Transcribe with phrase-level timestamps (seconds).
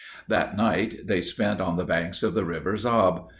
[0.35, 3.21] '"That night they spent on the banks of the river Zab.